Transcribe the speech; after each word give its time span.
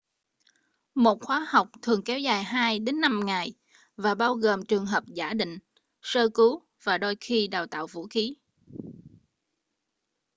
một 0.95 1.17
khóa 1.21 1.45
học 1.49 1.67
thường 1.81 2.03
kéo 2.03 2.19
dài 2.19 2.49
từ 2.85 2.93
2-5 2.93 3.23
ngày 3.25 3.53
và 3.97 4.15
bao 4.15 4.35
gồm 4.35 4.65
trường 4.65 4.85
hợp 4.85 5.03
giả 5.07 5.33
định 5.33 5.59
sơ 6.01 6.29
cứu 6.29 6.61
và 6.83 6.97
đôi 6.97 7.15
khi 7.21 7.47
đào 7.47 7.65
tạo 7.67 7.87
vũ 7.87 8.07
khí 8.09 8.35